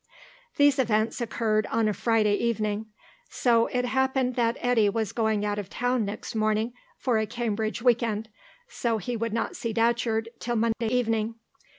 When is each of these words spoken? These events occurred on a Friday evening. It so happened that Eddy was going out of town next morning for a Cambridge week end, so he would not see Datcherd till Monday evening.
These 0.57 0.79
events 0.79 1.21
occurred 1.21 1.67
on 1.67 1.87
a 1.87 1.93
Friday 1.93 2.33
evening. 2.33 2.87
It 3.27 3.33
so 3.35 3.67
happened 3.67 4.33
that 4.35 4.57
Eddy 4.59 4.89
was 4.89 5.11
going 5.11 5.45
out 5.45 5.59
of 5.59 5.69
town 5.69 6.05
next 6.05 6.33
morning 6.33 6.73
for 6.97 7.19
a 7.19 7.27
Cambridge 7.27 7.83
week 7.83 8.01
end, 8.01 8.27
so 8.67 8.97
he 8.97 9.15
would 9.15 9.31
not 9.31 9.55
see 9.55 9.75
Datcherd 9.75 10.29
till 10.39 10.55
Monday 10.55 10.87
evening. 10.87 11.35